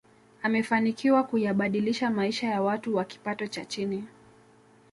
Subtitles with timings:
[0.43, 4.07] amefanikiwa kuyabadilisha maisha ya watu wa kipato cha chini